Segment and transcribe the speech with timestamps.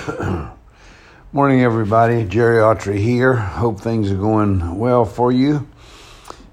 [1.32, 2.24] Morning, everybody.
[2.24, 3.34] Jerry Autry here.
[3.34, 5.68] Hope things are going well for you.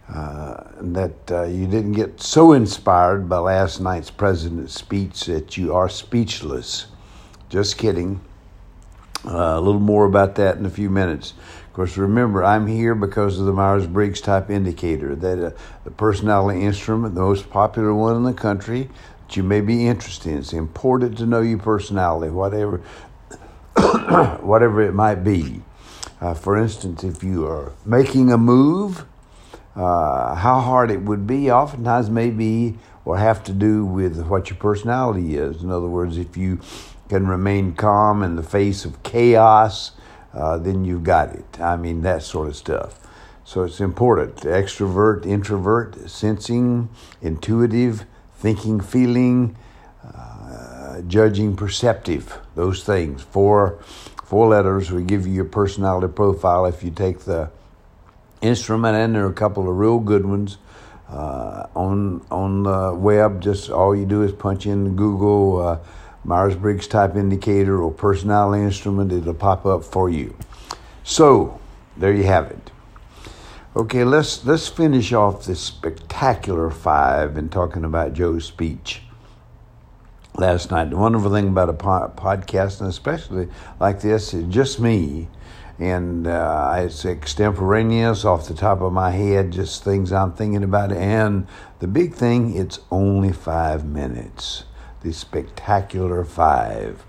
[0.09, 5.73] Uh, that uh, you didn't get so inspired by last night's president's speech that you
[5.73, 6.87] are speechless.
[7.49, 8.19] Just kidding.
[9.25, 11.33] Uh, a little more about that in a few minutes.
[11.67, 15.51] Of course, remember, I'm here because of the Myers Briggs type indicator, that uh,
[15.83, 18.89] the personality instrument, the most popular one in the country,
[19.27, 20.39] that you may be interested in.
[20.39, 22.81] It's important to know your personality, whatever,
[24.41, 25.61] whatever it might be.
[26.19, 29.05] Uh, for instance, if you are making a move,
[29.75, 34.49] uh, how hard it would be oftentimes may be or have to do with what
[34.49, 35.61] your personality is.
[35.61, 36.59] In other words, if you
[37.07, 39.91] can remain calm in the face of chaos,
[40.33, 41.59] uh, then you've got it.
[41.59, 42.99] I mean, that sort of stuff.
[43.45, 44.37] So it's important.
[44.37, 46.89] Extrovert, introvert, sensing,
[47.21, 49.55] intuitive, thinking, feeling,
[50.03, 52.39] uh, judging, perceptive.
[52.57, 53.21] Those things.
[53.21, 53.77] Four,
[54.23, 57.51] four letters will give you your personality profile if you take the
[58.41, 60.57] instrument, and there are a couple of real good ones.
[61.07, 65.79] Uh, on on the web, just all you do is punch in Google uh,
[66.23, 70.35] Myers Briggs type indicator or personality instrument, it'll pop up for you.
[71.03, 71.59] So,
[71.95, 72.71] there you have it.
[73.75, 79.03] Okay, let's let's finish off this spectacular five in talking about Joe's speech
[80.37, 80.89] last night.
[80.89, 83.47] The wonderful thing about a po- podcast, and especially
[83.79, 85.27] like this, is just me,
[85.79, 90.91] and uh, it's extemporaneous off the top of my head, just things I'm thinking about.
[90.91, 91.47] And
[91.79, 94.63] the big thing, it's only five minutes
[95.01, 97.05] the Spectacular Five.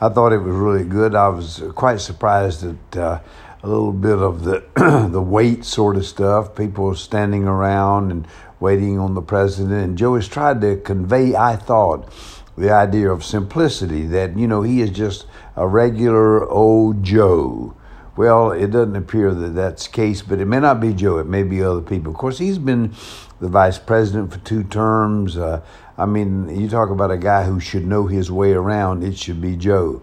[0.00, 1.14] I thought it was really good.
[1.14, 3.20] I was quite surprised at uh,
[3.62, 4.64] a little bit of the
[5.10, 6.54] the wait sort of stuff.
[6.54, 8.26] People standing around and
[8.60, 9.84] waiting on the president.
[9.84, 12.12] And Joe has tried to convey, I thought,
[12.56, 14.06] the idea of simplicity.
[14.06, 17.76] That you know he is just a regular old Joe.
[18.16, 21.18] Well, it doesn't appear that that's the case, but it may not be Joe.
[21.18, 22.12] It may be other people.
[22.12, 22.94] Of course, he's been
[23.40, 25.36] the vice president for two terms.
[25.36, 25.62] Uh,
[25.98, 29.40] I mean, you talk about a guy who should know his way around, it should
[29.40, 30.02] be Joe.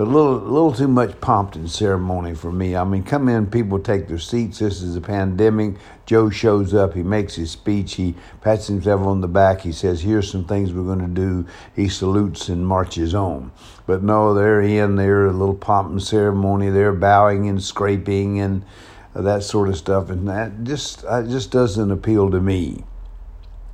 [0.00, 2.74] But a little, little too much pomp and ceremony for me.
[2.74, 4.60] I mean, come in, people take their seats.
[4.60, 5.74] This is a pandemic.
[6.06, 6.94] Joe shows up.
[6.94, 7.96] He makes his speech.
[7.96, 9.60] He pats himself on the back.
[9.60, 11.44] He says, "Here's some things we're going to do."
[11.76, 13.52] He salutes and marches on.
[13.84, 16.70] But no, they're in there, a little pomp and ceremony.
[16.70, 18.64] They're bowing and scraping and
[19.14, 22.84] that sort of stuff, and that just, that just doesn't appeal to me.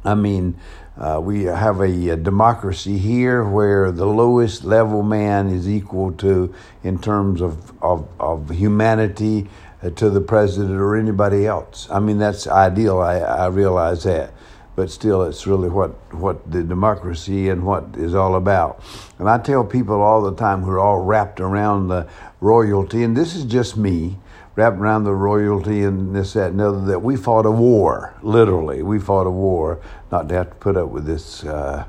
[0.04, 0.56] I mean,
[0.98, 6.54] uh, we have a, a, democracy here where the lowest level man is equal to,
[6.82, 9.46] in terms of, of, of humanity,
[9.82, 11.86] uh, to the president or anybody else.
[11.90, 12.98] I mean, that's ideal.
[13.00, 14.32] I, I realize that.
[14.74, 18.82] But still, it's really what, what the democracy and what is all about.
[19.18, 22.08] And I tell people all the time who are all wrapped around the
[22.40, 24.18] royalty, and this is just me,
[24.56, 28.82] wrapped around the royalty and this, that, and other, that we fought a war, literally.
[28.82, 29.80] We fought a war
[30.10, 31.84] not to have to put up with this uh,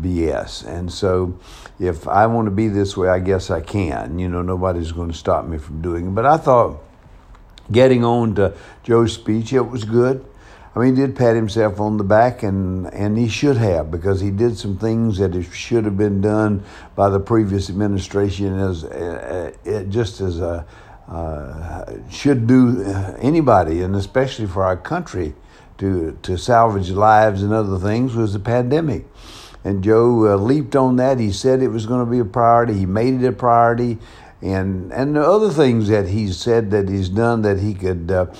[0.00, 0.66] BS.
[0.66, 1.38] And so
[1.78, 4.18] if I want to be this way, I guess I can.
[4.18, 6.10] You know, nobody's going to stop me from doing it.
[6.14, 6.82] But I thought
[7.70, 10.24] getting on to Joe's speech, it was good.
[10.74, 14.20] I mean, he did pat himself on the back, and, and he should have because
[14.20, 19.52] he did some things that should have been done by the previous administration as uh,
[19.66, 20.66] uh just as a
[21.08, 21.75] uh,
[22.10, 25.34] should do uh, anybody, and especially for our country,
[25.78, 29.06] to to salvage lives and other things was the pandemic.
[29.64, 31.18] And Joe uh, leaped on that.
[31.18, 32.74] He said it was going to be a priority.
[32.74, 33.98] He made it a priority,
[34.40, 38.32] and and the other things that he's said that he's done that he could uh,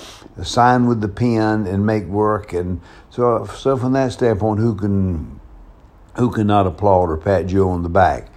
[0.43, 2.53] sign with the pen and make work.
[2.53, 5.39] And so so from that standpoint, who can
[6.15, 8.29] who cannot applaud or pat Joe on the back?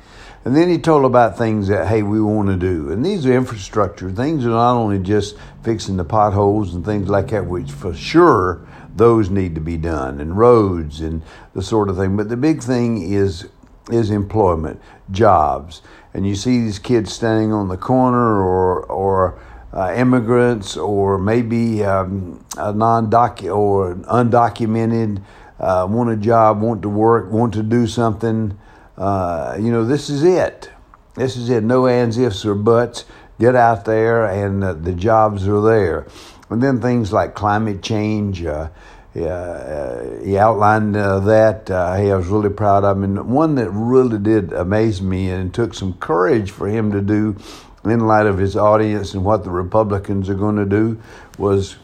[0.45, 2.91] And then he told about things that, hey, we want to do.
[2.91, 4.11] And these are infrastructure.
[4.11, 8.67] Things are not only just fixing the potholes and things like that, which for sure
[8.97, 11.23] those need to be done, and roads and
[11.55, 12.17] the sort of thing.
[12.17, 13.49] But the big thing is
[13.91, 14.81] is employment,
[15.11, 15.83] jobs.
[16.15, 19.41] And you see these kids standing on the corner or, or
[19.73, 25.23] uh, immigrants or maybe um, a non-doc or undocumented
[25.59, 28.57] uh, want a job, want to work, want to do something
[29.01, 30.71] uh, you know, this is it.
[31.15, 31.65] This is it.
[31.65, 33.07] No ands, ifs, or buts.
[33.39, 36.07] Get out there, and uh, the jobs are there.
[36.51, 38.45] And then things like climate change.
[38.45, 38.69] Uh,
[39.17, 41.69] uh he outlined uh, that.
[41.69, 43.05] hey, I was really proud of him.
[43.05, 47.37] And one that really did amaze me and took some courage for him to do
[47.85, 51.01] in light of his audience and what the Republicans are going to do
[51.39, 51.77] was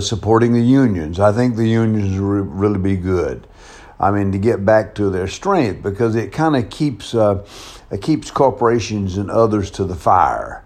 [0.00, 1.18] supporting the unions.
[1.18, 3.46] I think the unions will really be good.
[4.02, 7.46] I mean, to get back to their strength because it kind of keeps uh,
[8.00, 10.64] keeps corporations and others to the fire.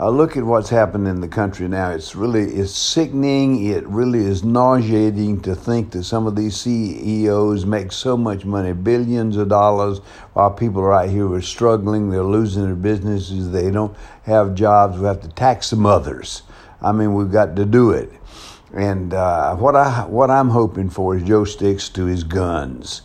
[0.00, 1.92] Uh, look at what's happened in the country now.
[1.92, 3.64] It's really it's sickening.
[3.66, 8.72] It really is nauseating to think that some of these CEOs make so much money,
[8.72, 9.98] billions of dollars,
[10.32, 12.10] while people right here are struggling.
[12.10, 13.52] They're losing their businesses.
[13.52, 14.98] They don't have jobs.
[14.98, 16.42] We have to tax some others.
[16.80, 18.10] I mean, we've got to do it.
[18.74, 23.02] And uh, what I what I'm hoping for is Joe sticks to his guns,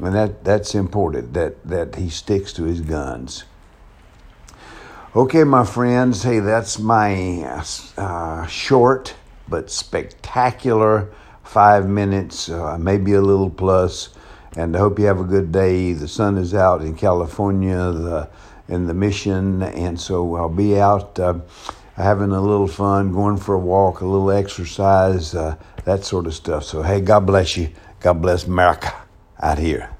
[0.00, 1.34] and that that's important.
[1.34, 3.44] That that he sticks to his guns.
[5.16, 6.22] Okay, my friends.
[6.22, 7.42] Hey, that's my
[7.96, 9.14] uh, short
[9.48, 11.10] but spectacular
[11.42, 14.10] five minutes, uh, maybe a little plus.
[14.56, 15.92] And I hope you have a good day.
[15.92, 18.28] The sun is out in California, the
[18.68, 21.18] in the mission, and so I'll be out.
[21.18, 21.40] Uh,
[21.98, 26.34] having a little fun, going for a walk, a little exercise, uh, that sort of
[26.34, 26.64] stuff.
[26.64, 27.70] So, hey, God bless you.
[28.00, 28.94] God bless America
[29.40, 29.90] out here.